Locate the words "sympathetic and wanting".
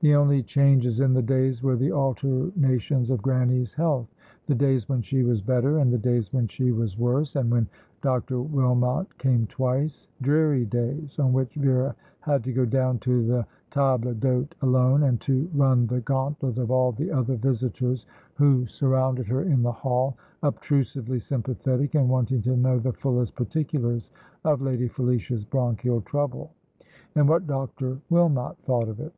21.20-22.40